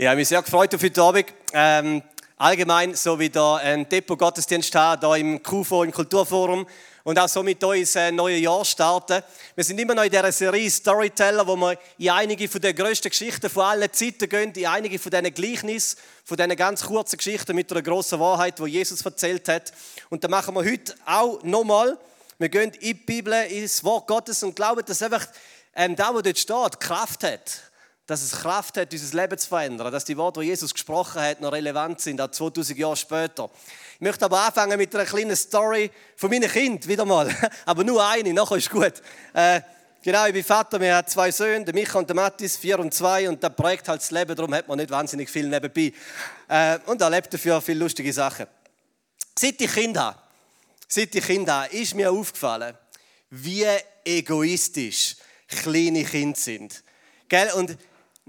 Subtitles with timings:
[0.00, 1.26] Ich habe mich sehr gefreut auf heute Abend.
[1.52, 2.02] Ähm,
[2.38, 6.66] allgemein, so wie da ein Depot-Gottesdienst haben, hier im KUFO, im Kulturforum
[7.04, 9.22] und auch so mit uns ein neues Jahr starten.
[9.54, 13.10] Wir sind immer noch in dieser Serie Storyteller, wo wir in einige von den grössten
[13.10, 17.54] Geschichten von allen Zeiten gehen, in einige von diesen Gleichnissen, von diesen ganz kurzen Geschichten
[17.54, 19.70] mit einer grossen Wahrheit, die Jesus erzählt hat.
[20.08, 21.98] Und das machen wir heute auch nochmal.
[22.38, 25.26] Wir gehen in die Bibel, ins Wort Gottes und glauben, dass einfach
[25.76, 27.69] ähm, da, wo dort steht, Kraft hat
[28.10, 31.40] dass es Kraft hat, unser Leben zu verändern, dass die Worte, die Jesus gesprochen hat,
[31.40, 33.48] noch relevant sind, auch 2000 Jahre später.
[33.94, 37.32] Ich möchte aber anfangen mit einer kleinen Story von meinem Kind, wieder mal.
[37.66, 38.94] aber nur eine, nachher ist gut.
[39.32, 39.60] Äh,
[40.02, 42.92] genau, ich bin Vater, wir haben zwei Söhne, der Micha und der Mathis, vier und
[42.92, 45.92] zwei, und das prägt halt das Leben, darum hat man nicht wahnsinnig viel nebenbei.
[46.48, 48.46] Äh, und er lebt dafür viele lustige Sachen.
[49.38, 50.18] Seit ich Kind habe,
[50.88, 52.76] seit ich Kind habe, ist mir aufgefallen,
[53.30, 53.66] wie
[54.04, 55.14] egoistisch
[55.46, 56.82] kleine Kinder sind.
[57.28, 57.52] Gell?
[57.52, 57.78] Und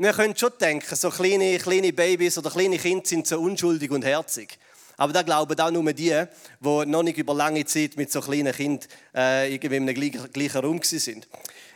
[0.02, 4.04] wir können schon denken, so kleine, kleine Babys oder kleine Kinder sind so unschuldig und
[4.04, 4.58] herzig.
[4.98, 6.25] Aber da glauben auch nur die,
[6.59, 10.62] die noch nicht über lange Zeit mit so kleinen Kindern äh, irgendwie in einem gleichen
[10.62, 11.28] Raum sind.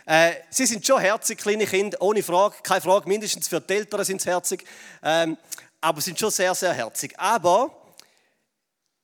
[0.08, 3.08] Äh, sie sind schon herzig, kleine Kinder, ohne Frage, keine Frage.
[3.08, 4.66] Mindestens für die Eltern sind sie herzig.
[5.04, 5.38] Ähm,
[5.82, 7.14] aber sind schon sehr, sehr herzig.
[7.20, 7.76] Aber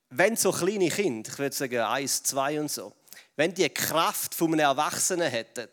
[0.09, 2.93] wenn so kleine Kinder, ich würde sagen eins, zwei und so,
[3.35, 5.67] wenn die Kraft von einem Erwachsenen hätten,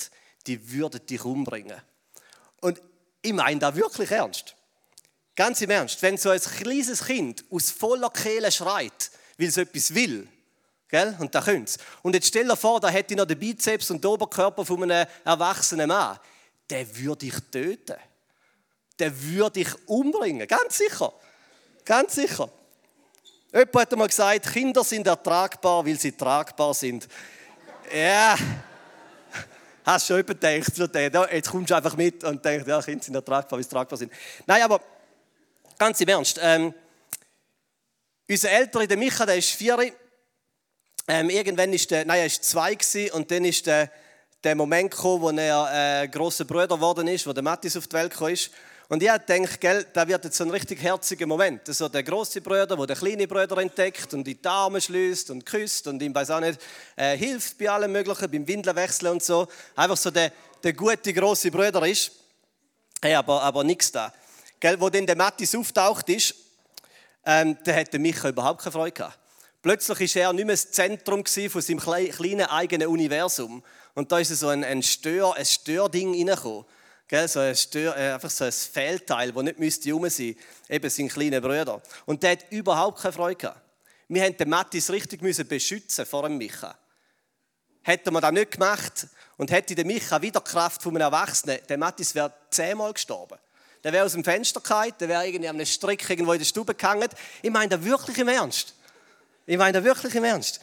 [0.47, 1.81] die würden dich umbringen.
[2.61, 2.81] Und
[3.29, 4.55] ich meine das wirklich ernst.
[5.37, 6.03] Ganz im Ernst.
[6.03, 10.27] Wenn so ein kleines Kind aus voller Kehle schreit, weil es etwas will,
[10.89, 11.17] gell?
[11.21, 11.79] und da könnte es.
[12.03, 14.83] Und jetzt stell dir vor, da hätte ich noch den Bizeps und den Oberkörper von
[14.83, 16.19] einem erwachsenen Mann.
[16.69, 17.97] Der würde ich töten.
[18.99, 20.47] Der würde ich umbringen.
[20.49, 21.13] Ganz sicher.
[21.85, 22.51] Ganz sicher.
[23.53, 27.09] Jemand hat einmal gesagt, Kinder sind ertragbar, weil sie tragbar sind.
[27.95, 28.37] Ja.
[29.89, 33.59] Hast schon überdenkt, so jetzt kommst du einfach mit und denkst, ja, Kinder sind ertragbar,
[33.59, 34.13] wie sie tragbar sind.
[34.47, 34.83] Nein, aber
[35.79, 36.39] ganz im Ernst.
[36.43, 36.75] Ähm,
[38.29, 39.79] unser Ältere, der Micha, der ist vier.
[41.09, 43.91] Ähm, irgendwann ist der, nein, er ist zwei gewesen, und dann ist der,
[44.45, 47.95] der Moment gekommen, wo er äh, großer Bruder geworden ist, wo der Mattis auf die
[47.95, 48.51] Welt gekommen ist.
[48.91, 51.67] Und ich denke, gell, da wird jetzt so ein richtig herziger Moment.
[51.67, 55.87] So der große Bruder, der den kleinen Bruder entdeckt und die Arme schließt und küsst
[55.89, 56.59] und ihm weiß auch nicht,
[56.97, 59.47] äh, hilft bei allem Möglichen, beim Windelwechseln und so.
[59.77, 60.33] Einfach so der,
[60.63, 62.13] der gute große Bruder ist.
[63.03, 64.11] Hey, aber, aber nichts da.
[64.59, 66.35] Gell, wo dann der Mattis auftaucht ist,
[67.27, 69.19] ähm, der hat Micha überhaupt keine Freude gehabt.
[69.61, 73.63] Plötzlich war er nicht mehr das Zentrum von seinem kleinen eigenen Universum.
[73.95, 76.65] Und da ist so ein, ein, Stör, ein Störding reingekommen.
[77.09, 80.37] Gell, so ein Stör, äh, einfach so ein Fehlteil, das nicht müsste rum sein
[80.69, 81.81] eben sein kleiner Bruder.
[82.05, 83.63] Und der hat überhaupt keine Freude gehabt.
[84.09, 86.77] Wir mussten den Mattis richtig beschützen vor dem Micha.
[87.83, 89.07] Hätte man das nicht gemacht
[89.39, 93.39] und hätte der Micha wieder Kraft von einem Erwachsenen, der Mattis wäre zehnmal gestorben.
[93.83, 96.45] Der wäre aus dem Fenster gefallen, der wäre irgendwie an einem Strick irgendwo in der
[96.45, 97.09] Stube gehangen.
[97.41, 98.75] Ich meine das wirklich im Ernst.
[99.47, 100.61] Ich meine das wirklich im Ernst.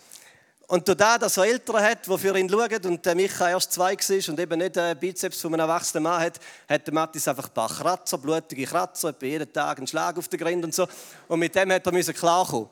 [0.68, 3.94] Und da, dass er Eltern hat, die für ihn schauen und der Micha erst zwei
[3.94, 7.48] war und eben nicht einen Bizeps von einem erwachsenen Mann hat, hat der Matthias einfach
[7.48, 10.88] ein paar Kratzer, blutige Kratzer, etwa jeden Tag einen Schlag auf den Grind und so.
[11.28, 12.70] Und mit dem hat er klarkommen.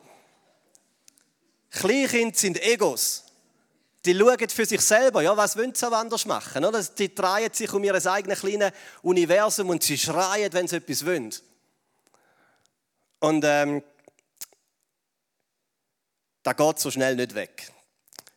[1.70, 3.26] Kleinkinder sind Egos.
[4.06, 6.66] Die schauen für sich selber, ja, was wollen sie anders machen?
[6.66, 6.84] Oder?
[6.84, 8.72] Die drehen sich um ihr eigenes kleines
[9.02, 11.34] Universum und sie schreien, wenn sie etwas wollen.
[13.20, 13.84] Und ähm,
[16.42, 17.72] da geht so schnell nicht weg.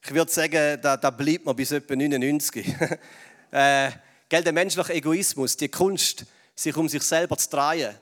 [0.08, 2.64] Ich würde sagen, da, da bleibt man bis etwa 99.
[3.50, 3.90] äh,
[4.28, 6.24] gell, der menschliche Egoismus, die Kunst,
[6.54, 7.92] sich um sich selber zu drehen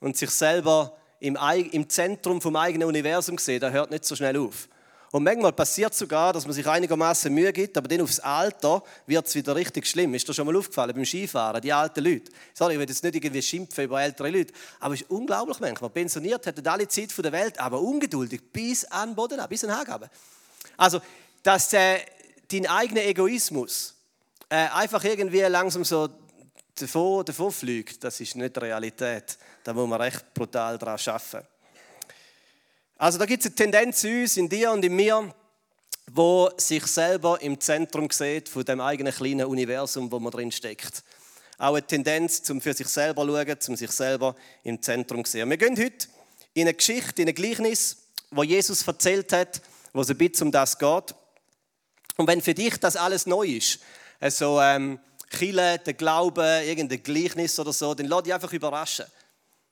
[0.00, 1.38] und sich selber im,
[1.72, 4.68] im Zentrum vom eigenen Universum sehen, da hört nicht so schnell auf.
[5.10, 9.26] Und manchmal passiert sogar, dass man sich einigermaßen Mühe gibt, aber dann aufs Alter wird
[9.26, 10.12] es wieder richtig schlimm.
[10.12, 12.30] Ist dir schon mal aufgefallen beim Skifahren, die alten Leute?
[12.52, 15.88] Sorry, ich will jetzt nicht irgendwie schimpfen über ältere Leute, aber es ist unglaublich manchmal.
[15.88, 20.10] Pensioniert hätten alle Zeit der Welt, aber ungeduldig bis an den Boden, bis an Haken.
[20.76, 21.00] Also,
[21.42, 22.00] dass äh,
[22.50, 23.94] dein eigener Egoismus
[24.48, 26.08] äh, einfach irgendwie langsam so
[26.74, 29.38] davon, davon fliegt, das ist nicht Realität.
[29.64, 31.46] Da muss man recht brutal daran arbeiten.
[32.98, 35.34] Also da gibt es eine Tendenz in uns, in dir und in mir,
[36.12, 41.02] wo sich selber im Zentrum sieht von dem eigenen kleinen Universum, wo man drin steckt.
[41.58, 45.32] Auch eine Tendenz, zum für sich selber zu schauen, zum sich selber im Zentrum zu
[45.32, 45.50] sehen.
[45.50, 46.06] Wir gehen heute
[46.54, 47.96] in eine Geschichte, in ein Gleichnis,
[48.30, 49.60] wo Jesus erzählt hat,
[49.96, 51.14] wo es ein bisschen um das geht.
[52.18, 53.80] Und wenn für dich das alles neu ist,
[54.20, 55.00] also ähm,
[55.30, 59.06] Chile, der Glaube, irgendein Gleichnis oder so, dann lass dich einfach überraschen.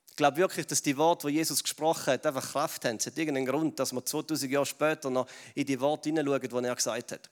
[0.09, 2.97] Ich glaube wirklich, dass die Worte, die Jesus gesprochen hat, einfach Kraft haben.
[2.97, 6.67] Es hat irgendeinen Grund, dass wir 2000 Jahre später noch in die Worte hineinschauen, die
[6.69, 7.29] er gesagt hat.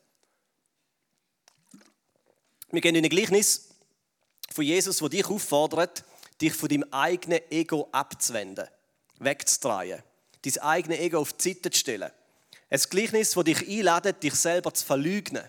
[2.69, 3.69] Wir gehen in ein Gleichnis
[4.51, 6.04] von Jesus, wo dich auffordert,
[6.39, 8.68] dich von deinem eigenen Ego abzuwenden,
[9.18, 10.04] wegzudrehen,
[10.44, 12.12] dein eigenes Ego auf die Seite zu stellen.
[12.74, 15.48] Ein Gleichnis, das dich einladet, dich selber zu verleugnen.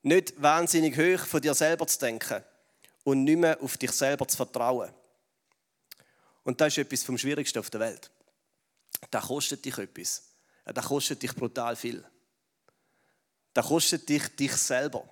[0.00, 2.42] Nicht wahnsinnig hoch von dir selber zu denken
[3.04, 4.90] und nicht mehr auf dich selber zu vertrauen.
[6.44, 8.10] Und das ist etwas vom Schwierigsten auf der Welt.
[9.10, 10.22] Das kostet dich etwas.
[10.64, 12.02] Das kostet dich brutal viel.
[13.52, 15.06] Das kostet dich dich selber.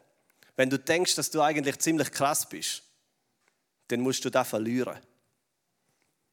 [0.56, 2.82] Wenn du denkst, dass du eigentlich ziemlich krass bist,
[3.88, 4.96] dann musst du das verlieren.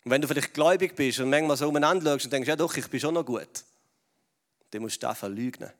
[0.05, 2.77] Und wenn du vielleicht gläubig bist und manchmal so umeinander schaust und denkst, ja doch,
[2.77, 3.65] ich bin schon noch gut,
[4.71, 5.71] dann musst du das verleugnen.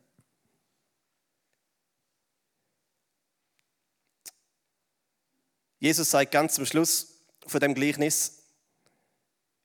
[5.79, 7.07] Jesus sagt ganz zum Schluss
[7.47, 8.43] von dem Gleichnis,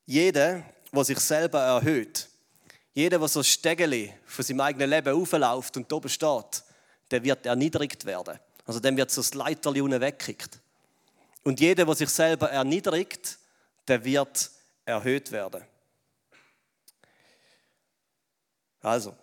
[0.06, 2.28] jeder, der sich selber erhöht,
[2.94, 6.64] jeder, der so Stegeli von seinem eigenen Leben aufläuft und oben steht,
[7.10, 8.38] der wird erniedrigt werden.
[8.64, 10.58] Also dem wird so das Leiterli weggekickt.
[11.44, 13.38] Und jeder, der sich selber erniedrigt,
[13.86, 14.50] der wird
[14.86, 15.62] erhöht werden.
[18.86, 19.16] Also,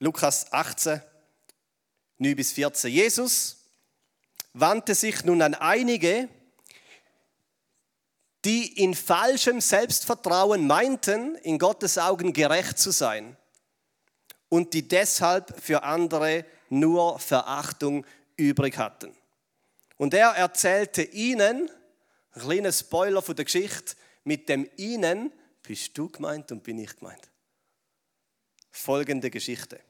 [0.00, 1.00] Lukas 18,
[2.18, 2.90] 9 bis 14.
[2.90, 3.58] Jesus
[4.54, 6.28] wandte sich nun an einige,
[8.44, 13.36] die in falschem Selbstvertrauen meinten, in Gottes Augen gerecht zu sein
[14.48, 18.04] und die deshalb für andere nur Verachtung
[18.36, 19.16] übrig hatten.
[19.96, 21.70] Und er erzählte ihnen,
[22.32, 23.94] ein kleiner Spoiler von der Geschichte,
[24.24, 25.32] mit dem ihnen
[25.64, 27.28] bist du gemeint und bin ich gemeint.
[28.70, 29.80] Folgende Geschichte.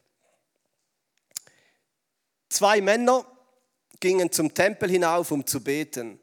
[2.48, 3.26] Zwei Männer
[4.00, 6.20] gingen zum Tempel hinauf, um zu beten.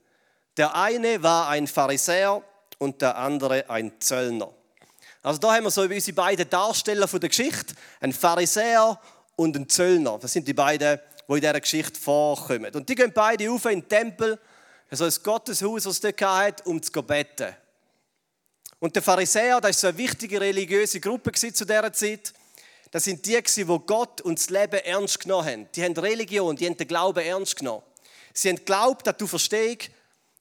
[0.57, 2.43] Der eine war ein Pharisäer
[2.77, 4.53] und der andere ein Zöllner.
[5.21, 8.99] Also da haben wir so unsere beiden Darsteller von der Geschichte, ein Pharisäer
[9.35, 10.17] und ein Zöllner.
[10.19, 12.73] Das sind die beiden, die in dieser Geschichte vorkommen.
[12.73, 14.39] Und die gehen beide auf in den Tempel,
[14.89, 17.55] also ein Gotteshaus, das es dort hat, um zu beten.
[18.81, 22.33] Und der Pharisäer, das war so eine wichtige religiöse Gruppe zu dieser Zeit.
[22.89, 25.69] Das sind die, die Gott und das Leben ernst genommen haben.
[25.75, 27.83] Die haben Religion, die haben den Glauben ernst genommen.
[28.33, 29.91] Sie haben geglaubt, dass du verstehst,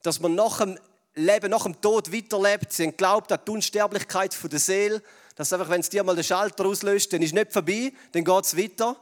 [0.03, 0.79] dass man nach dem
[1.15, 2.73] Leben, nach dem Tod weiterlebt.
[2.73, 5.03] Sie haben geglaubt, dass die Unsterblichkeit der Seele,
[5.37, 8.25] dass einfach, wenn es dir mal den Schalter auslöst, dann ist es nicht vorbei, dann
[8.25, 8.97] geht es weiter.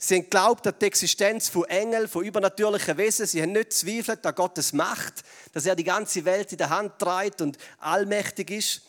[0.00, 3.26] Sie haben geglaubt an die Existenz von Engeln, von übernatürlichen Wesen.
[3.26, 7.00] Sie haben nicht zweifelt an Gottes Macht, dass er die ganze Welt in der Hand
[7.00, 8.82] trägt und allmächtig ist.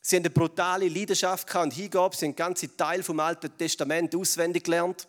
[0.00, 2.16] Sie haben eine brutale Leidenschaft und Hingabe.
[2.16, 5.08] Sie haben ganze Teil vom Alten Testament auswendig gelernt.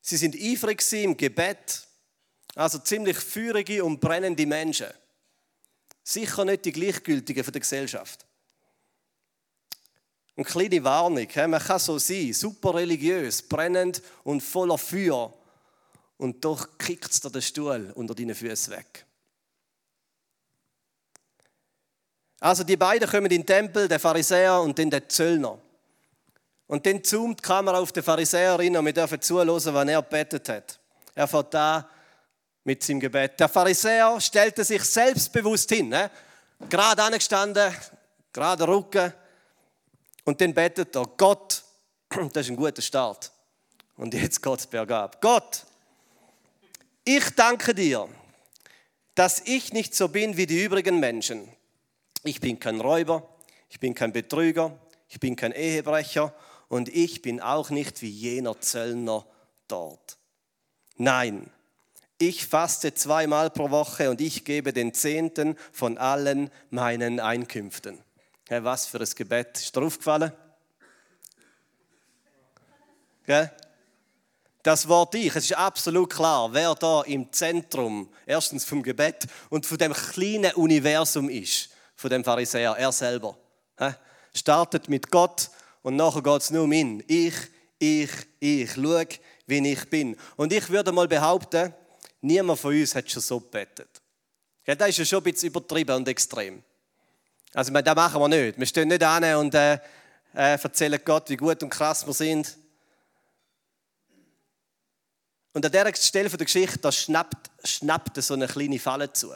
[0.00, 1.86] Sie sind eifrig im Gebet.
[2.56, 4.88] Also ziemlich feurige und brennende Menschen.
[6.02, 8.26] Sicher nicht die Gleichgültigen der Gesellschaft.
[10.36, 15.32] Eine kleine Warnung, man kann so sein, super religiös, brennend und voller Feuer.
[16.16, 19.04] Und doch kickt dir den Stuhl unter deinen Füßen weg.
[22.40, 25.58] Also die beiden kommen in den Tempel, der Pharisäer und dann der Zöllner.
[26.66, 30.02] Und dann zoomt die Kamera auf den Pharisäer rein und wir dürfen zuhören, wann er
[30.02, 30.80] betet hat.
[31.14, 31.88] Er fährt da
[32.64, 33.38] mit seinem Gebet.
[33.38, 36.10] Der Pharisäer stellte sich selbstbewusst hin, ne?
[36.68, 37.72] gerade angestanden,
[38.32, 39.12] gerade Rücken.
[40.24, 41.62] Und dann betet er, Gott,
[42.32, 43.32] das ist ein guter Start.
[43.96, 45.20] Und jetzt geht es bergab.
[45.20, 45.64] Gott,
[47.04, 48.08] ich danke dir,
[49.14, 51.48] dass ich nicht so bin wie die übrigen Menschen.
[52.24, 53.28] Ich bin kein Räuber,
[53.68, 56.34] ich bin kein Betrüger, ich bin kein Ehebrecher
[56.68, 59.26] und ich bin auch nicht wie jener Zöllner
[59.68, 60.16] dort.
[60.96, 61.50] Nein,
[62.18, 67.98] ich faste zweimal pro Woche und ich gebe den Zehnten von allen meinen Einkünften.
[68.48, 69.58] Ja, was für ein Gebet.
[69.58, 70.32] Ist dir aufgefallen?
[73.26, 73.50] Gell?
[74.62, 79.66] Das Wort Ich, es ist absolut klar, wer da im Zentrum erstens vom Gebet und
[79.66, 83.36] von dem kleinen Universum ist, von dem Pharisäer, er selber.
[84.34, 85.50] Startet mit Gott
[85.82, 87.04] und nachher geht es nur um ihn.
[87.06, 87.34] Ich,
[87.78, 88.10] ich,
[88.40, 88.72] ich.
[88.72, 89.04] Schau,
[89.46, 90.16] wie ich bin.
[90.36, 91.74] Und ich würde mal behaupten,
[92.24, 94.00] Niemand von uns hat schon so gebetet.
[94.66, 96.62] Ja, das ist ja schon ein bisschen übertrieben und extrem.
[97.54, 98.58] Also, das machen wir nicht.
[98.58, 99.74] Wir stehen nicht an und äh,
[100.34, 102.56] äh, erzählen Gott, wie gut und krass wir sind.
[105.52, 109.32] Und an dieser Stelle der Geschichte, da schnappt, schnappt so eine kleine Falle zu.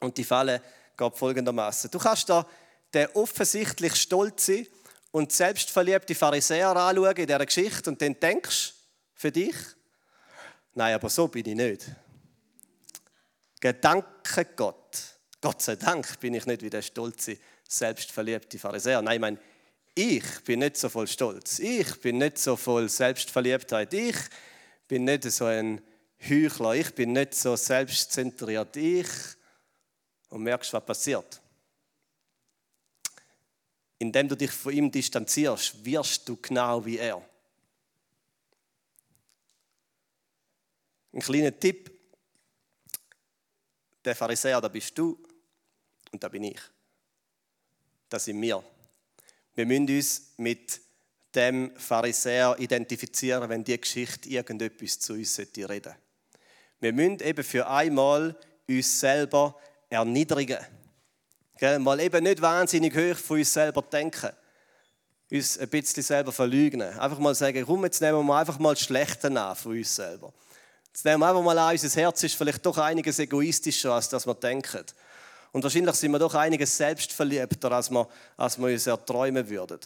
[0.00, 0.60] Und die Falle
[0.96, 2.44] geht folgendermaßen: Du kannst da
[2.92, 4.66] den offensichtlich stolze
[5.12, 8.74] und selbstverliebte Pharisäer anschauen in dieser Geschichte und dann denkst
[9.14, 9.54] für dich,
[10.74, 11.86] Nein, aber so bin ich nicht.
[13.60, 14.79] Gedanke Gott.
[15.40, 19.00] Gott sei Dank bin ich nicht wie der stolze, selbstverliebte Pharisäer.
[19.00, 19.38] Nein, ich meine,
[19.94, 21.58] ich bin nicht so voll Stolz.
[21.58, 23.92] Ich bin nicht so voll Selbstverliebtheit.
[23.94, 24.16] Ich
[24.86, 25.82] bin nicht so ein
[26.28, 29.08] Heuchler, ich bin nicht so selbstzentriert, ich.
[30.28, 31.40] Und merkst, was passiert.
[33.98, 37.22] Indem du dich von ihm distanzierst, wirst du genau wie er.
[41.12, 41.90] Ein kleiner Tipp.
[44.04, 45.18] Der Pharisäer, da bist du
[46.12, 46.60] und da bin ich.
[48.08, 48.62] Das sind wir.
[49.54, 50.80] Wir müssen uns mit
[51.34, 55.96] dem Pharisäer identifizieren, wenn die Geschichte irgendetwas zu uns reden sollte.
[56.80, 58.36] Wir müssen eben für einmal
[58.68, 59.56] uns selber
[59.88, 60.58] erniedrigen.
[61.60, 64.30] Mal eben nicht wahnsinnig hoch von uns selber denken.
[65.30, 66.98] Uns ein bisschen selber verleugnen.
[66.98, 70.32] Einfach mal sagen, komm, jetzt nehmen wir einfach mal das Schlechte an von uns selber.
[70.86, 74.26] Jetzt nehmen wir einfach mal an, unser Herz ist vielleicht doch einiges egoistischer, als das
[74.26, 74.84] wir denken.
[75.52, 79.80] Und wahrscheinlich sind wir doch einiges selbstverliebter, als wir, als wir uns erträumen würden.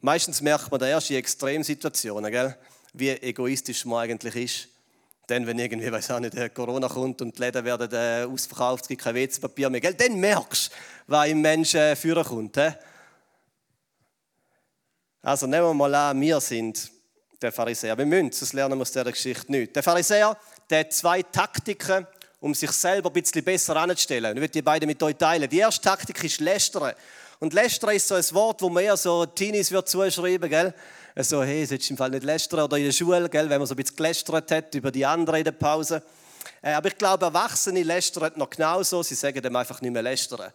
[0.00, 2.56] Meistens merkt man da erst in Extremsituationen, gell,
[2.92, 4.68] wie egoistisch man eigentlich ist.
[5.26, 8.88] Dann, wenn irgendwie, weiß auch nicht, Corona kommt und die Läden werden äh, ausverkauft, es
[8.88, 12.56] gibt kein WC-Papier mehr, gell, dann merkst du, was im Menschen äh, führen kommt.
[12.56, 12.70] He?
[15.22, 16.90] Also nehmen wir mal an, wir sind
[17.42, 17.96] der Pharisäer.
[17.98, 19.74] Wir müssen, sonst lernen wir aus dieser Geschichte nicht.
[19.74, 20.36] Der Pharisäer,
[20.70, 22.06] der hat zwei Taktiken,
[22.40, 24.36] um sich selber ein bisschen besser anzustellen.
[24.36, 25.48] Ich will die beiden mit euch teilen.
[25.48, 26.92] Die erste Taktik ist Lästern.
[27.40, 30.74] Und Lästern ist so ein Wort, wo man eher so Teenies wird zuschreiben, gell?
[31.16, 33.50] So, hey, sollst du im Fall nicht lästern oder in der Schule, gell?
[33.50, 36.02] Wenn man so ein bisschen gelästert hat über die anderen in der Pause.
[36.62, 39.02] Äh, aber ich glaube, Erwachsene lästern noch genauso.
[39.02, 40.52] Sie sagen dem einfach nicht mehr lästern.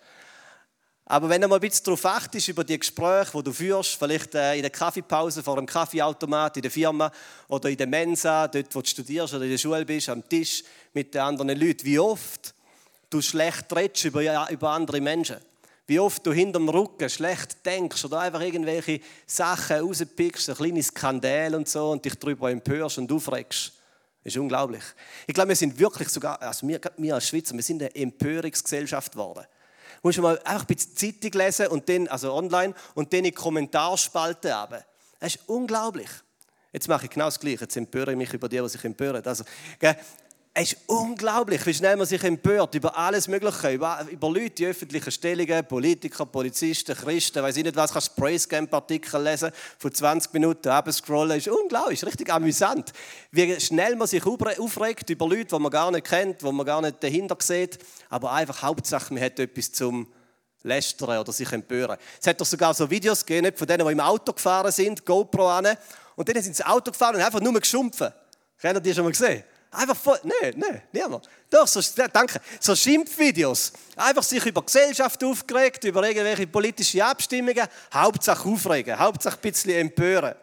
[1.06, 4.36] Aber wenn du mal ein bisschen darauf achtest, über die Gespräche, die du führst, vielleicht
[4.36, 7.12] äh, in der Kaffeepause vor einem Kaffeeautomat in der Firma
[7.50, 10.64] oder in der Mensa, dort wo du studierst oder in der Schule bist, am Tisch
[10.94, 12.54] mit den anderen Leuten, wie oft
[13.10, 15.38] du schlecht redest über, über andere Menschen.
[15.86, 21.56] Wie oft du hinterm Rücken schlecht denkst oder einfach irgendwelche Sachen rauspickst, ein kleines Skandal
[21.56, 23.74] und so und dich darüber empörst und aufregst.
[24.24, 24.84] Das ist unglaublich.
[25.28, 29.12] Ich glaube, wir sind wirklich sogar, also wir, wir als Schweizer, wir sind eine Empörungsgesellschaft
[29.12, 29.46] geworden
[30.04, 33.26] musst du mal einfach ein bisschen Zeitung lesen und dann, also online und dann in
[33.26, 34.84] die Kommentarspalten haben.
[35.20, 36.10] Das ist unglaublich.
[36.74, 37.62] Jetzt mache ich genau das Gleiche.
[37.62, 39.24] Jetzt empöre ich mich über die, die sich empören.
[39.24, 39.44] Also,
[40.56, 44.70] es ist unglaublich, wie schnell man sich empört über alles Mögliche, über, über Leute in
[44.70, 49.92] öffentlichen Stellungen, Politiker, Polizisten, Christen, weiß ich nicht was, kannst Praise Camp Artikel lesen, von
[49.92, 52.94] 20 Minuten abscrollen, ist unglaublich, ist richtig amüsant.
[53.32, 56.82] Wie schnell man sich aufregt über Leute, die man gar nicht kennt, die man gar
[56.82, 57.80] nicht dahinter sieht,
[58.12, 60.08] aber einfach Hauptsache, man hat etwas zum
[60.62, 61.98] Lästern oder sich empören.
[62.22, 65.50] Es hat doch sogar so Videos gegeben, von denen, die im Auto gefahren sind, GoPro
[65.50, 65.76] an,
[66.16, 68.14] und dann sind sie ins Auto gefahren und einfach nur geschumpfen.
[68.62, 69.44] Habt ihr die schon mal gesehen?
[69.74, 71.28] Einfach voll, nein, nein, niemand.
[71.50, 72.40] Doch, so, danke.
[72.60, 73.74] So Schimpfvideos.
[73.96, 77.68] Einfach sich über Gesellschaft aufgeregt, über irgendwelche politische Abstimmungen.
[77.92, 80.36] Hauptsache aufregen, Hauptsache ein bisschen empören.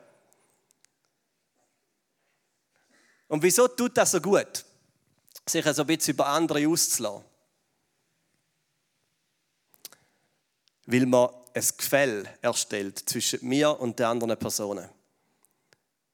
[3.29, 4.65] Und wieso tut das so gut?
[5.47, 7.25] Sich so ein bisschen über andere auszulassen.
[10.87, 14.89] Weil man ein Gefäll erstellt zwischen mir und den anderen Personen.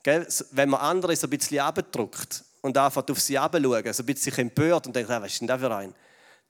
[0.05, 4.33] Wenn man andere so ein bisschen abdruckt und anfängt auf sie herabzuschauen, so ein bisschen
[4.33, 5.95] sich empört und denkt, was ist denn das für ein?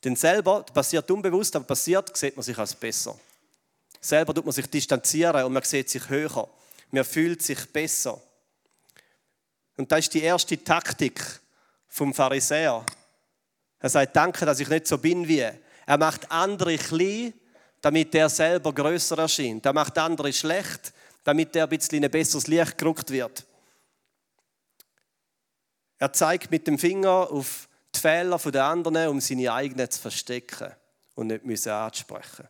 [0.04, 3.18] Denn selber, das passiert unbewusst, aber passiert, sieht man sich als besser.
[4.00, 6.48] Selber tut man sich distanzieren und man sieht sich höher.
[6.90, 8.20] Man fühlt sich besser.
[9.76, 11.20] Und das ist die erste Taktik
[11.88, 12.84] vom Pharisäer.
[13.80, 15.40] Er sagt, danke, dass ich nicht so bin wie.
[15.40, 17.32] Er macht andere klein,
[17.80, 19.66] damit er selber größer erscheint.
[19.66, 20.92] Er macht andere schlecht,
[21.24, 23.44] damit er ein bisschen in ein besseres Licht gerückt wird.
[25.98, 30.72] Er zeigt mit dem Finger auf die Fehler der anderen, um seine eigenen zu verstecken
[31.14, 32.48] und nicht müssen anzusprechen.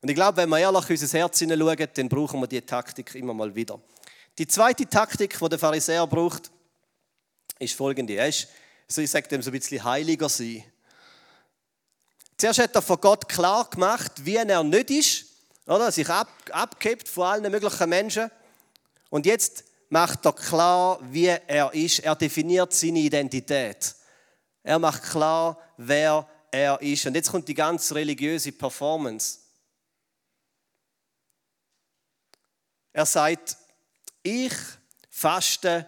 [0.00, 3.14] Und ich glaube, wenn wir ehrlich in unser Herz hineinschauen, dann brauchen wir diese Taktik
[3.14, 3.80] immer mal wieder.
[4.38, 6.50] Die zweite Taktik, die der Pharisäer braucht,
[7.58, 8.14] ist folgende.
[8.14, 8.48] Er ist,
[8.86, 10.62] so ich sage dem so ein bisschen heiliger sein.
[12.36, 15.24] Zuerst hat er von Gott klar gemacht, wie er nicht ist,
[15.66, 15.90] oder?
[15.90, 18.30] sich ab, abgibt von allen möglichen Menschen.
[19.08, 22.00] Und jetzt macht er klar, wie er ist.
[22.00, 23.94] Er definiert seine Identität.
[24.62, 27.06] Er macht klar, wer er ist.
[27.06, 29.38] Und jetzt kommt die ganz religiöse Performance.
[32.92, 33.56] Er sagt,
[34.22, 34.54] ich
[35.10, 35.86] faste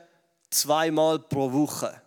[0.51, 2.03] zweimal pro Woche.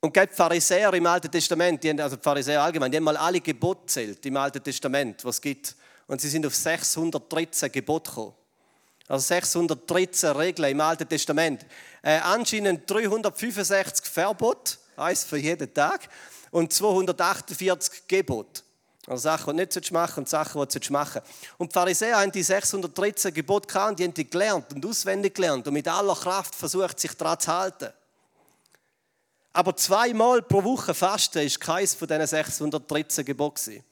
[0.00, 3.86] Und die Pharisäer im Alten Testament, also die Pharisäer allgemein, die haben mal alle Gebote
[3.86, 5.76] zählt im Alten Testament, was es gibt.
[6.06, 8.34] Und sie sind auf 613 Gebote gekommen.
[9.08, 11.66] Also 613 Regeln im Alten Testament.
[12.02, 16.08] Äh, anscheinend 365 Verbot, eins für jeden Tag,
[16.50, 18.62] und 248 Gebot.
[19.06, 21.20] Also Sachen, die nicht machen und Sachen, die du machen
[21.58, 25.66] Und die Pharisäer haben die 613 Gebote gehabt, die haben die gelernt und auswendig gelernt
[25.66, 27.92] und mit aller Kraft versucht, sich daran zu halten.
[29.52, 33.84] Aber zweimal pro Woche fasten ist keines von diesen 613 Geboten.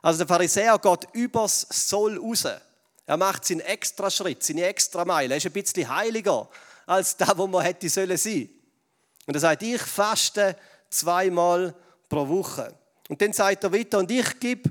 [0.00, 2.46] Also der Pharisäer geht übers Soll raus.
[3.06, 5.34] Er macht seinen extra Schritt, seine extra Meile.
[5.34, 6.48] Er ist ein bisschen heiliger
[6.86, 8.48] als da, wo man hätte sollen sein.
[9.26, 10.56] Und er sagt, ich faste
[10.90, 11.74] zweimal
[12.08, 12.74] pro Woche.
[13.08, 14.70] Und dann sagt er weiter, und ich gebe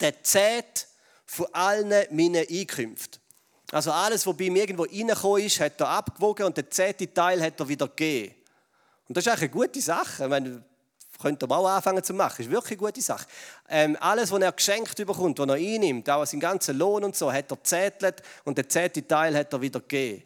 [0.00, 0.86] den Zehnt
[1.24, 3.20] von allen meinen Einkünften.
[3.72, 7.42] Also alles, was bei mir irgendwo reingekommen ist, hat er abgewogen und den zehnten Teil
[7.42, 8.34] hat er wieder gegeben.
[9.08, 10.24] Und das ist eigentlich eine gute Sache.
[10.24, 10.64] Ich meine,
[11.20, 12.42] könnte er auch anfangen zu machen.
[12.42, 13.26] Ist wirklich eine gute Sache.
[13.68, 17.32] Ähm, alles, was er geschenkt bekommt, was er einnimmt, auch seinen ganzen Lohn und so,
[17.32, 20.22] hat er zettelt und den zehnten Teil hat er wieder gegeben.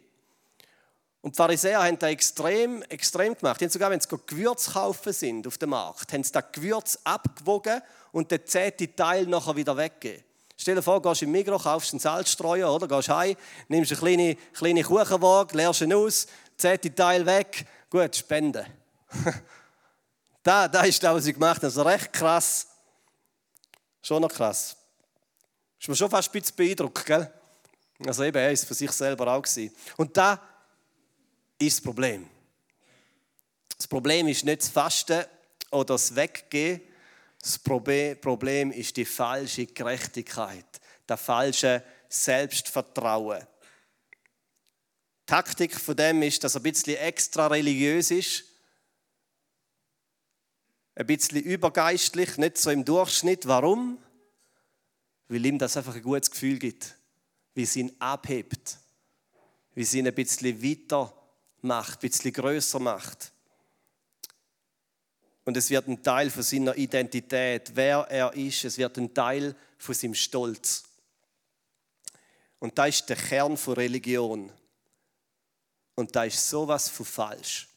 [1.21, 3.61] Und die Pharisäer haben das extrem, extrem gemacht.
[3.61, 6.97] Die haben sogar, wenn sie Gewürz kaufen sind auf dem Markt, haben sie das Gewürz
[7.03, 7.81] abgewogen
[8.11, 10.23] und den zehnten Teil nachher wieder weggegeben.
[10.57, 12.87] Stell dir vor, gehst im Mikro, kaufst einen Salzstreuer, oder?
[12.87, 13.35] Gehst heim,
[13.67, 18.65] nimmst eine kleine, kleine Kuchenwaage, leerst ihn aus, zehnten Teil weg, gut, spenden.
[20.43, 21.67] da, da ist das, was ich gemacht habe.
[21.67, 22.67] Also recht krass.
[24.01, 24.75] Schon noch krass.
[25.79, 27.31] Ist mir schon fast ein bisschen beeindruckt, gell?
[28.05, 29.41] Also eben, er es für sich selber auch.
[29.41, 29.75] Gewesen.
[29.97, 30.41] Und da
[31.59, 32.27] ist das Problem.
[33.77, 35.23] Das Problem ist nicht das Fasten
[35.71, 36.81] oder das Weggehen.
[37.41, 40.65] Das Problem ist die falsche Gerechtigkeit,
[41.07, 43.41] das falsche Selbstvertrauen.
[43.41, 48.43] Die Taktik von dem ist, dass er ein bisschen extra religiös ist,
[50.95, 53.47] ein bisschen übergeistlich, nicht so im Durchschnitt.
[53.47, 53.97] Warum?
[55.27, 56.95] Weil ihm das einfach ein gutes Gefühl gibt,
[57.53, 58.77] wie es ihn abhebt,
[59.73, 61.13] wie es ihn ein bisschen weiter
[61.61, 63.31] macht, ein bisschen größer macht.
[65.43, 68.63] Und es wird ein Teil von seiner Identität, wer er ist.
[68.63, 70.83] Es wird ein Teil von seinem Stolz.
[72.59, 74.51] Und da ist der Kern von Religion.
[75.95, 77.70] Und da ist sowas von falsch.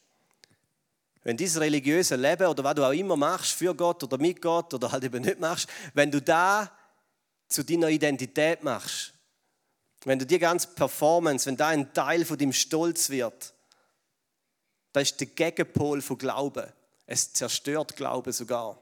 [1.25, 4.73] Wenn dieses religiöse Leben oder was du auch immer machst, für Gott oder mit Gott
[4.75, 6.71] oder halt eben nicht machst, wenn du da
[7.49, 9.15] zu deiner Identität machst,
[10.05, 13.55] wenn du die ganze Performance, wenn da ein Teil von deinem Stolz wird,
[14.93, 16.71] das ist der Gegenpol von Glauben.
[17.07, 18.79] Es zerstört Glauben sogar.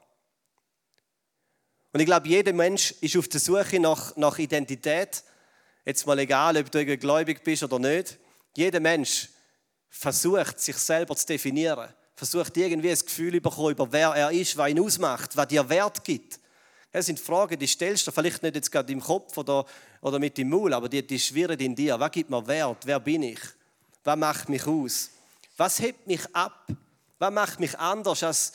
[1.93, 5.23] Und ich glaube, jeder Mensch ist auf der Suche nach, nach Identität.
[5.85, 8.17] Jetzt mal egal, ob du gläubig bist oder nicht.
[8.55, 9.29] Jeder Mensch
[9.89, 11.93] versucht, sich selber zu definieren.
[12.25, 15.67] Versucht irgendwie ein Gefühl zu bekommen, über wer er ist, was ihn ausmacht, was dir
[15.67, 16.39] Wert gibt.
[16.89, 19.65] Das sind Fragen, die stellst du vielleicht nicht jetzt gerade im Kopf oder,
[19.99, 21.99] oder mit dem Maul, aber die, die schwirren in dir.
[21.99, 22.77] Was gibt mir Wert?
[22.85, 23.41] Wer bin ich?
[24.05, 25.09] Was macht mich aus?
[25.57, 26.65] Was hebt mich ab?
[27.19, 28.53] Was macht mich anders als,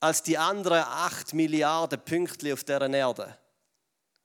[0.00, 3.38] als die anderen acht Milliarden Pünktchen auf dieser Erde?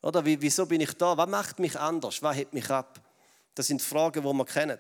[0.02, 1.16] Oder wieso bin ich da?
[1.16, 2.20] Was macht mich anders?
[2.24, 3.00] Was hebt mich ab?
[3.54, 4.80] Das sind Fragen, die wir kennen.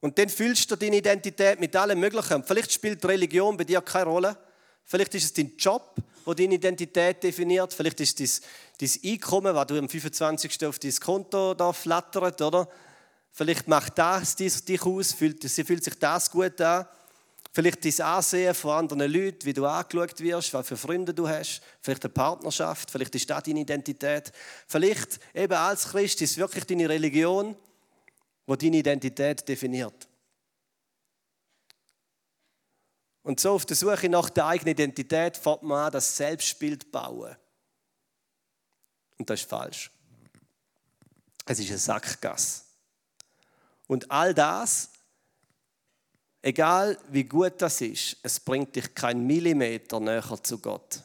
[0.00, 2.44] Und dann fühlst du deine Identität mit allem Möglichen.
[2.44, 4.36] Vielleicht spielt Religion bei dir keine Rolle.
[4.84, 7.72] Vielleicht ist es dein Job, der deine Identität definiert.
[7.72, 8.40] Vielleicht ist es
[8.78, 10.66] dein, dein Einkommen, das du am 25.
[10.66, 12.68] auf dein Konto da flattert, oder?
[13.32, 16.86] Vielleicht macht das dich aus, fühlt, sie fühlt sich das gut an.
[17.52, 21.62] Vielleicht dein Ansehen von anderen Leuten, wie du angeschaut wirst, was für Freunde du hast.
[21.80, 24.30] Vielleicht eine Partnerschaft, vielleicht ist das deine Identität.
[24.66, 27.56] Vielleicht eben als Christ ist wirklich deine Religion,
[28.46, 30.08] die deine Identität definiert.
[33.22, 37.34] Und so auf der Suche nach der eigenen Identität fängt man an, das Selbstbild bauen.
[39.18, 39.90] Und das ist falsch.
[41.44, 42.62] Es ist eine Sackgasse.
[43.88, 44.90] Und all das,
[46.42, 51.02] egal wie gut das ist, es bringt dich keinen Millimeter näher zu Gott.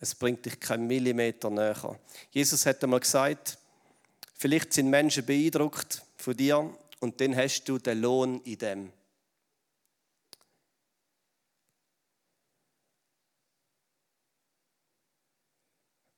[0.00, 1.98] Es bringt dich keinen Millimeter näher.
[2.30, 3.58] Jesus hat einmal gesagt,
[4.36, 8.92] vielleicht sind Menschen beeindruckt von dir und dann hast du den Lohn in dem.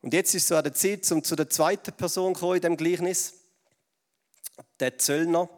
[0.00, 2.62] Und jetzt ist so an der Zeit, um zu der zweiten Person zu kommen in
[2.62, 3.34] dem Gleichnis
[4.80, 5.48] der Zöllner.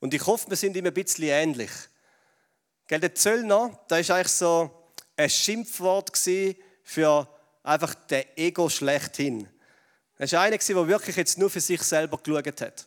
[0.00, 1.70] Und ich hoffe, wir sind ihm ein bisschen ähnlich.
[2.88, 6.12] Gell, der Zöllner, da ist eigentlich so ein Schimpfwort
[6.82, 7.28] für
[7.62, 9.48] einfach den Ego schlechthin.
[10.22, 12.86] Er war einer, der wirklich jetzt nur für sich selber geschaut hat.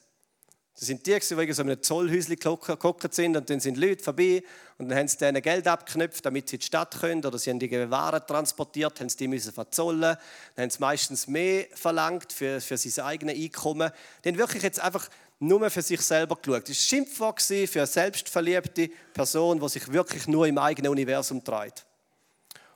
[0.73, 4.41] Das sind die, die so in einem Zollhäuschen gehockt sind und dann sind Leute vorbei
[4.77, 7.49] und dann haben sie denen Geld abgeknüpft, damit sie in die Stadt können oder sie
[7.49, 10.15] haben die Waren transportiert, haben sie die müssen verzollen,
[10.55, 13.91] dann haben sie meistens mehr verlangt für, für sein eigenes Einkommen.
[14.23, 16.69] Die haben wirklich jetzt einfach nur für sich selber geschaut.
[16.69, 21.43] Das war ein Schimpfwort für eine selbstverliebte Person, die sich wirklich nur im eigenen Universum
[21.43, 21.85] treibt.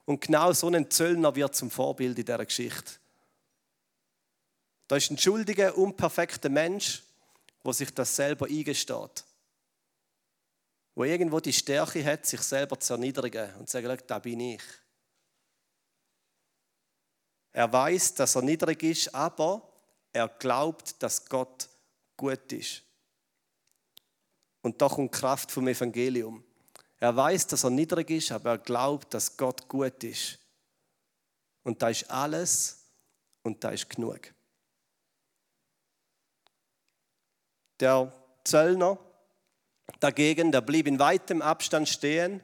[0.03, 2.99] Und genau so ein Zöllner wird zum Vorbild in dieser Geschichte.
[4.89, 7.04] Da ist ein schuldiger, unperfekter Mensch,
[7.62, 9.23] wo sich das selber eingesteht.
[10.95, 14.63] Wo irgendwo die Stärke hat, sich selber zu erniedrigen und zu sagen, da bin ich.
[17.52, 19.62] Er weiß, dass er niedrig ist, aber
[20.12, 21.69] er glaubt, dass Gott
[22.17, 22.82] gut ist.
[24.63, 26.43] Und da kommt Kraft vom Evangelium.
[26.99, 30.39] Er weiß, dass er niedrig ist, aber er glaubt, dass Gott gut ist.
[31.63, 32.86] Und da ist alles
[33.43, 34.34] und da ist genug.
[37.79, 38.11] Der
[38.43, 38.97] Zöllner
[39.99, 42.43] dagegen, der blieb in weitem Abstand stehen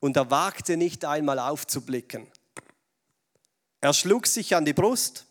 [0.00, 2.30] und er wagte nicht einmal aufzublicken.
[3.80, 5.26] Er schlug sich an die Brust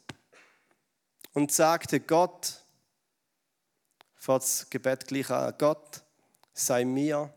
[1.33, 2.61] und sagte Gott,
[4.15, 6.03] vor das Gebet gleich an Gott,
[6.53, 7.33] sei mir,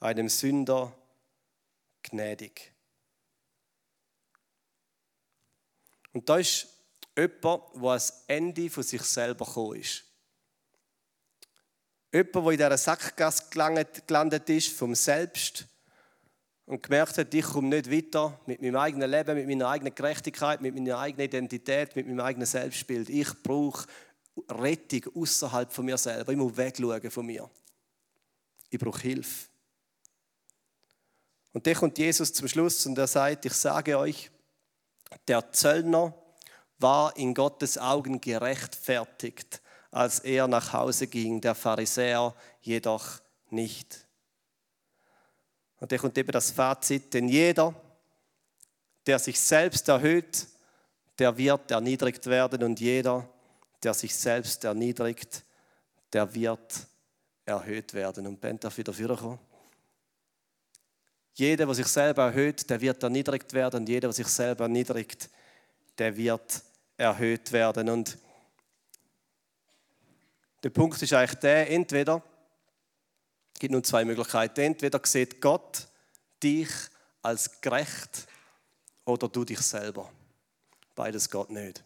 [0.00, 0.96] einem Sünder,
[2.02, 2.72] gnädig.
[6.12, 6.75] Und da ist
[7.16, 10.04] jemand, der ans Ende von sich selber gekommen ist.
[12.12, 15.66] Jemand, der in dieser Sackgasse gelandet ist, vom Selbst
[16.66, 20.60] und gemerkt hat, ich komme nicht weiter mit meinem eigenen Leben, mit meiner eigenen Gerechtigkeit,
[20.60, 23.08] mit meiner eigenen Identität, mit meinem eigenen Selbstbild.
[23.08, 23.86] Ich brauche
[24.48, 26.32] Rettung außerhalb von mir selber.
[26.32, 27.48] Ich muss wegschauen von mir.
[28.68, 29.48] Ich brauche Hilfe.
[31.52, 34.30] Und dann kommt Jesus zum Schluss und er sagt, ich sage euch,
[35.26, 36.14] der Zöllner
[36.78, 39.60] war in Gottes Augen gerechtfertigt,
[39.90, 44.06] als er nach Hause ging, der Pharisäer jedoch nicht.
[45.78, 47.74] Und dann kommt eben das Fazit, denn jeder,
[49.06, 50.46] der sich selbst erhöht,
[51.18, 53.28] der wird erniedrigt werden und jeder,
[53.82, 55.44] der sich selbst erniedrigt,
[56.12, 56.86] der wird
[57.44, 58.26] erhöht werden.
[58.26, 59.38] Und Ben darf wieder vorkommen.
[61.34, 65.28] Jeder, der sich selber erhöht, der wird erniedrigt werden und jeder, der sich selber erniedrigt,
[65.98, 66.62] der wird
[66.96, 67.88] erhöht werden.
[67.88, 68.18] Und
[70.62, 72.22] der Punkt ist eigentlich der, entweder
[73.54, 74.60] es gibt nur zwei Möglichkeiten.
[74.60, 75.88] Entweder sieht Gott
[76.42, 76.68] dich
[77.22, 78.26] als gerecht
[79.04, 80.10] oder du dich selber.
[80.94, 81.82] Beides geht nicht.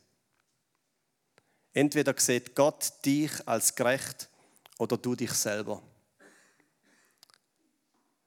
[1.72, 4.28] Entweder sieht Gott dich als gerecht
[4.78, 5.80] oder du dich selber.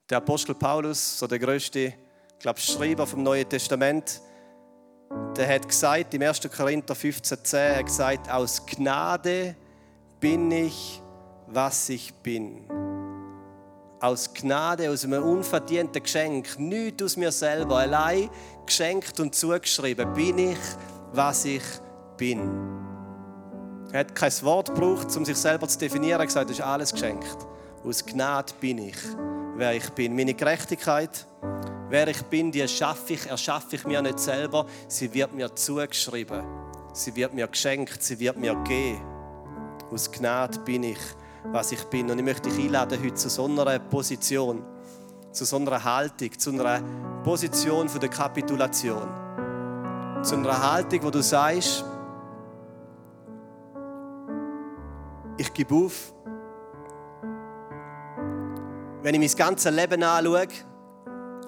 [0.10, 1.94] Der Apostel Paulus, so der größte,
[2.40, 4.22] glaube Schreiber vom Neuen Testament,
[5.36, 6.42] der hat gesagt im 1.
[6.56, 9.56] Korinther 15,10 hat gesagt, aus Gnade
[10.20, 11.02] bin ich,
[11.48, 12.66] was ich bin
[14.04, 18.30] aus Gnade, aus einem unverdienten Geschenk, nichts aus mir selber, allein
[18.66, 20.58] geschenkt und zugeschrieben, bin ich,
[21.14, 21.64] was ich
[22.18, 22.52] bin.
[23.94, 26.20] Er hat kein Wort gebraucht, um sich selber zu definieren.
[26.20, 27.38] Er hat gesagt, das ist alles geschenkt.
[27.86, 28.98] Aus Gnade bin ich,
[29.56, 30.14] wer ich bin.
[30.14, 31.26] Meine Gerechtigkeit,
[31.94, 34.66] wer ich bin, die erschaffe ich, erschaffe ich mir nicht selber.
[34.88, 36.44] Sie wird mir zugeschrieben.
[36.92, 39.00] Sie wird mir geschenkt, sie wird mir gegeben.
[39.92, 40.98] Aus Gnade bin ich,
[41.52, 42.10] was ich bin.
[42.10, 44.64] Und ich möchte dich einladen heute zu so einer Position,
[45.32, 46.82] zu so einer Haltung, zu einer
[47.24, 49.08] Position der Kapitulation.
[50.24, 51.86] Zu einer Haltung, wo du sagst,
[55.38, 56.12] ich gebe auf.
[59.04, 60.48] Wenn ich mein ganzes Leben anschaue,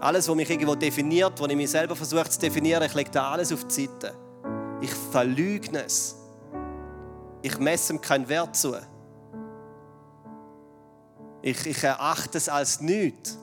[0.05, 3.31] alles, was mich irgendwo definiert, was ich mich selber versuche zu definieren, ich lege da
[3.31, 4.13] alles auf die Seite.
[4.79, 6.15] Ich verlügne es.
[7.41, 8.75] Ich messe ihm keinen Wert zu.
[11.41, 13.39] Ich, ich erachte es als nichts.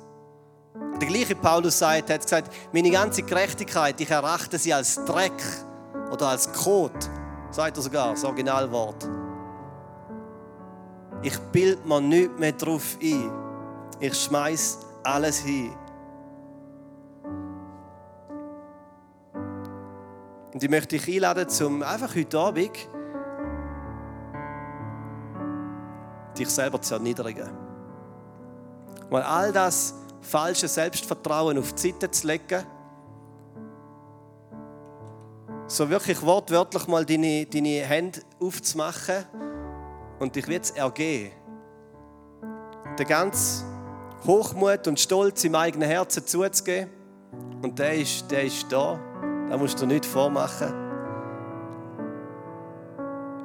[1.01, 5.43] Der gleiche Paulus sagt, hat gesagt, meine ganze Gerechtigkeit, ich erachte sie als Dreck
[6.13, 7.11] oder als Kot.
[7.51, 9.09] Sagt er sogar, das Originalwort.
[11.23, 13.31] Ich bild mir nichts mehr drauf ein.
[14.01, 15.73] Ich schmeiß alles hin.
[20.53, 22.89] Und ich möchte dich einladen, zum einfach heute Abend
[26.39, 27.51] dich selber zu erniedrigen.
[29.11, 32.65] Mal all das falsche Selbstvertrauen auf die Seite zu legen.
[35.67, 39.25] So wirklich wortwörtlich mal deine, deine Hände aufzumachen
[40.19, 41.33] und dich wird ergehen.
[42.99, 43.65] Der ganz
[44.27, 46.91] Hochmut und Stolz im eigenen Herzen zuzugeben.
[47.63, 48.99] Und der ist, der ist da.
[49.53, 50.73] Da musst du nicht vormachen.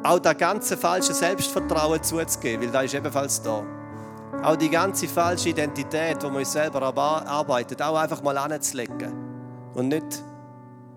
[0.04, 3.62] Auch das ganze falsche Selbstvertrauen zuzugeben, weil da ist ebenfalls da.
[4.42, 9.12] Auch die ganze falsche Identität, die man uns selber arbeitet, auch einfach mal anzulegen
[9.74, 10.24] und nicht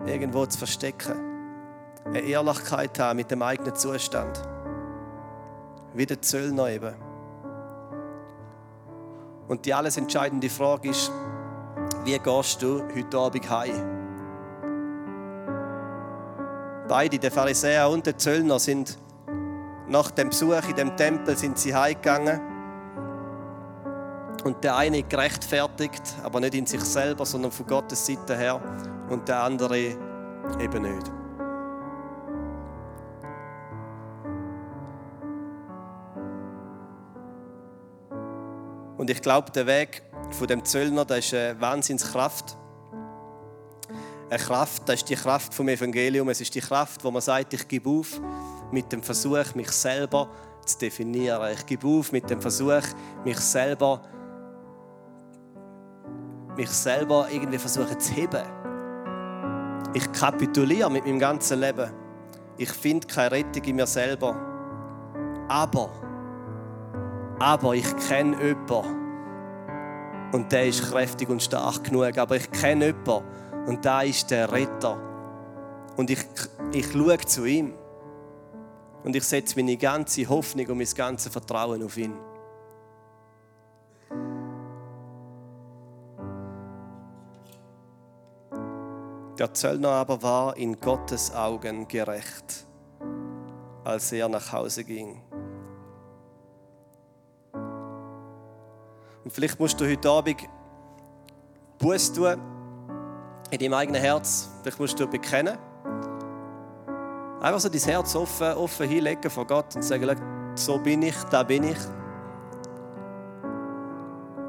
[0.05, 1.19] irgendwo zu verstecken.
[2.05, 4.41] Eine Ehrlichkeit haben mit dem eigenen Zustand.
[5.93, 6.95] Wie der Zöllner eben.
[9.49, 11.11] Und die alles entscheidende Frage ist,
[12.05, 14.00] Wie gehst du heute Abend heim?
[16.91, 18.97] Beide, der Pharisäer und der Zöllner, sind
[19.87, 22.41] nach dem Besuch in dem Tempel sind sie heimgegangen.
[24.43, 28.61] Und der eine gerechtfertigt, aber nicht in sich selber, sondern von Gottes Seite her.
[29.07, 31.09] Und der andere eben nicht.
[38.97, 40.01] Und ich glaube, der Weg
[40.31, 42.57] von dem Zöllner, das ist eine Wahnsinnskraft
[44.31, 46.29] eine Kraft, das ist die Kraft vom Evangelium.
[46.29, 48.21] Es ist die Kraft, wo man sagt, ich gebe auf
[48.71, 50.29] mit dem Versuch, mich selber
[50.65, 51.51] zu definieren.
[51.53, 52.81] Ich gebe auf mit dem Versuch,
[53.25, 54.01] mich selber,
[56.55, 58.43] mich selber irgendwie versuchen zu heben.
[59.93, 61.91] Ich kapituliere mit meinem ganzen Leben.
[62.55, 64.33] Ich finde keine Rettung in mir selber.
[65.49, 65.89] Aber,
[67.37, 69.01] aber ich kenne jemanden.
[70.31, 72.17] Und der ist kräftig und stark genug.
[72.17, 73.25] Aber ich kenne jemanden,
[73.67, 74.97] und da ist der Retter.
[75.97, 76.25] Und ich,
[76.71, 77.73] ich schaue zu ihm.
[79.03, 82.13] Und ich setze meine ganze Hoffnung und mein ganzes Vertrauen auf ihn.
[89.39, 92.67] Der Zöllner aber war in Gottes Augen gerecht,
[93.83, 95.19] als er nach Hause ging.
[99.23, 100.47] Und vielleicht musst du heute Abend
[101.79, 102.50] Buß tun
[103.51, 104.49] in deinem eigenen Herz.
[104.61, 105.57] Vielleicht musst du bekennen.
[107.41, 110.15] Einfach so dein Herz offen, offen hinlegen vor Gott und sagen,
[110.55, 111.77] so bin ich, da bin ich.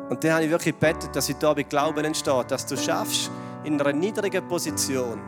[0.09, 3.31] Und dann habe ich wirklich gebetet, dass heute Abend Glauben entsteht, dass du schaffst,
[3.65, 5.21] in einer niedrigen Position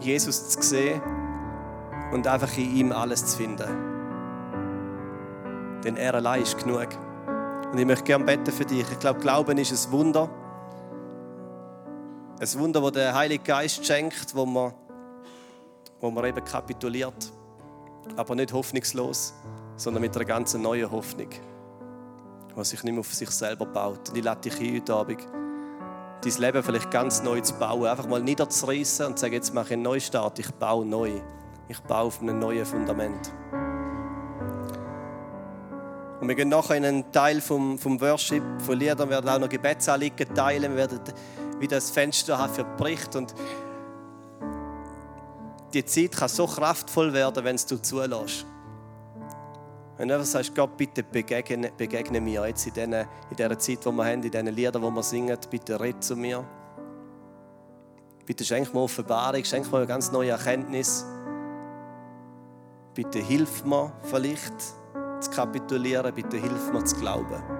[0.00, 1.02] Jesus zu sehen
[2.12, 3.68] und einfach in ihm alles zu finden.
[5.84, 6.88] Denn er allein ist genug.
[7.70, 8.90] Und ich möchte gerne beten für dich.
[8.90, 10.30] Ich glaube, Glauben ist ein Wunder.
[12.40, 14.72] Ein Wunder, das der Heilige Geist schenkt, wo man,
[16.00, 17.32] wo man eben kapituliert.
[18.16, 19.34] Aber nicht hoffnungslos,
[19.74, 21.30] sondern mit einer ganz neuen Hoffnung,
[22.56, 24.08] die sich nicht mehr auf sich selber baut.
[24.08, 25.26] Und ich lade dich ein, heute Abend,
[26.22, 27.86] dein Leben vielleicht ganz neu zu bauen.
[27.86, 30.38] Einfach mal niederzureißen und zu sagen, jetzt mache ich einen Neustart.
[30.38, 31.20] Ich baue neu.
[31.66, 33.32] Ich baue auf einem neuen Fundament.
[36.20, 39.38] Und wir gehen nachher in einen Teil vom, vom Worship, von Liedern, wir werden auch
[39.38, 40.76] noch Gebetsanliegen teilen.
[40.76, 41.00] Wir werden
[41.60, 43.34] wie das Fenster für Bericht und
[45.74, 48.46] die Zeit kann so kraftvoll werden, wenn du zulässt.
[49.98, 53.84] Wenn du einfach sagst, Gott, bitte begegne, begegne mir jetzt in, den, in dieser Zeit,
[53.84, 56.44] die wir haben, in diesen Liedern, die wir singen, bitte red zu mir.
[58.24, 61.04] Bitte schenk mir Offenbarung, schenk mir eine ganz neue Erkenntnis.
[62.94, 64.54] Bitte hilf mir vielleicht
[65.20, 67.57] zu kapitulieren, bitte hilf mir zu glauben.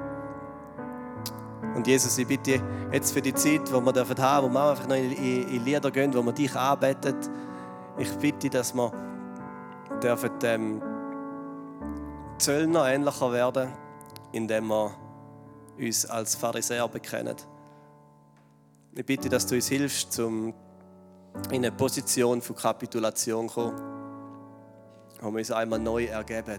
[1.75, 4.87] Und Jesus, ich bitte jetzt für die Zeit, wo wir haben dürfen wo wir einfach
[4.87, 7.17] noch in, in Lieder gehen, wo wir dich anbeten,
[7.99, 8.93] ich bitte, dass wir
[10.03, 10.83] dürfen ähm,
[12.39, 13.73] Zöllner ähnlicher werden,
[14.33, 14.93] indem wir
[15.79, 17.37] uns als Pharisäer bekennen.
[18.95, 20.55] Ich bitte, dass du uns hilfst, um
[21.51, 23.81] in eine Position von Kapitulation zu kommen,
[25.21, 26.59] wo wir uns einmal neu ergeben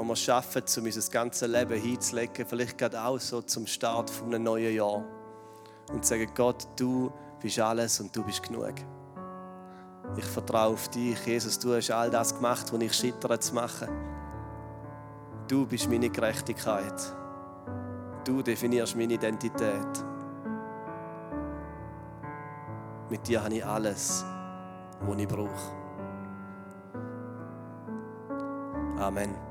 [0.00, 4.28] wo wir schaffen, um unser ganzes Leben hinzulegen, vielleicht gerade auch so zum Start von
[4.28, 5.04] einem neuen Jahr.
[5.92, 8.72] Und sagen, Gott, du bist alles und du bist genug.
[10.16, 13.88] Ich vertraue auf dich, Jesus, du hast all das gemacht, was ich schittere zu machen.
[15.46, 17.14] Du bist meine Gerechtigkeit.
[18.24, 20.04] Du definierst meine Identität.
[23.10, 24.24] Mit dir habe ich alles,
[25.00, 25.78] was ich brauche.
[28.98, 29.49] Amen.